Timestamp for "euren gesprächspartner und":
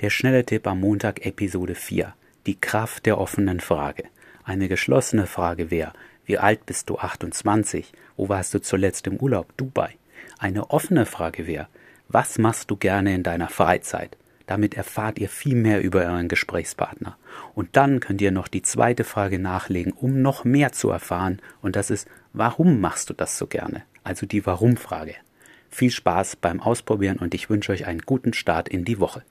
16.02-17.70